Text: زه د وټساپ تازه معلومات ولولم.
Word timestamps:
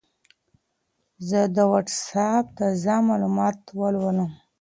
زه 1.29 1.39
د 1.55 1.57
وټساپ 1.71 2.45
تازه 2.57 2.95
معلومات 3.09 3.57
ولولم. 3.79 4.31